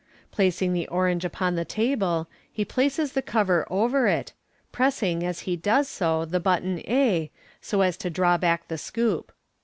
[0.31, 4.33] Placing the orange upon the table, he places the cover over it,
[4.71, 7.29] pressing, as he does so, the button a,
[7.61, 9.31] so as to draw back the scoop.